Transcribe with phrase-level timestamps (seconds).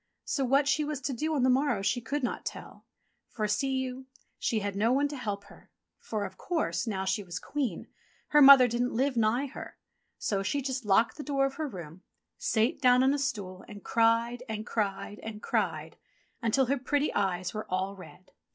[0.25, 2.87] So what she was to do on the morrow she could not tell;
[3.29, 4.07] for, see you,
[4.39, 7.87] she had no one to help her; for, of course, now she was Queen,
[8.29, 9.77] her mother didn't live nigh her.
[10.17, 12.01] So she just locked the door of her room,
[12.39, 15.97] sate down on a stool and cried and cried and cried
[16.41, 18.31] until her pretty eyes were all red.